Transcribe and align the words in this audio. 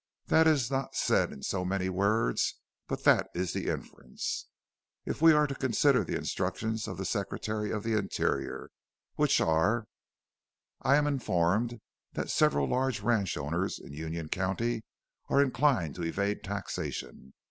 That 0.29 0.47
is 0.47 0.71
not 0.71 0.95
said 0.95 1.31
in 1.31 1.43
so 1.43 1.63
many 1.63 1.87
words, 1.87 2.55
but 2.87 3.03
that 3.03 3.29
is 3.35 3.53
the 3.53 3.67
inference, 3.67 4.47
if 5.05 5.21
we 5.21 5.31
are 5.31 5.45
to 5.45 5.53
consider 5.53 6.03
the 6.03 6.15
instructions 6.17 6.87
of 6.87 6.97
the 6.97 7.05
Secretary 7.05 7.69
of 7.69 7.83
the 7.83 7.93
Interior 7.93 8.71
which 9.13 9.39
are: 9.39 9.85
'I 10.81 10.95
am 10.95 11.05
informed 11.05 11.81
that 12.13 12.31
several 12.31 12.67
large 12.67 13.01
ranch 13.01 13.37
owners 13.37 13.77
in 13.77 13.93
Union 13.93 14.27
County 14.27 14.83
are 15.29 15.39
inclined 15.39 15.93
to 15.93 16.03
evade 16.03 16.43
taxation. 16.43 17.35